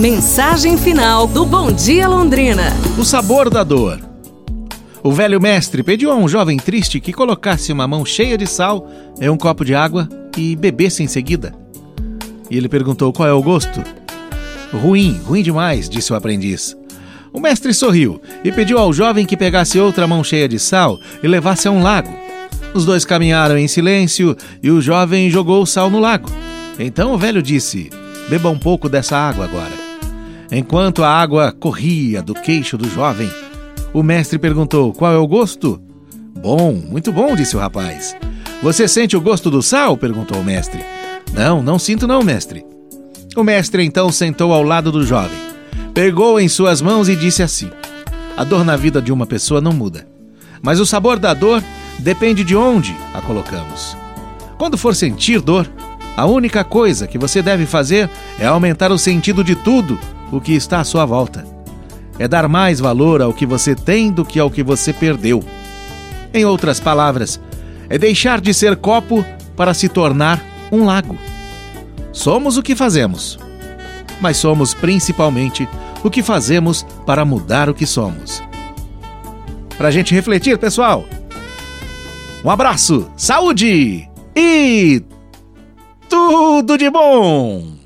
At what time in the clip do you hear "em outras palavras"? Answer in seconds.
66.32-67.40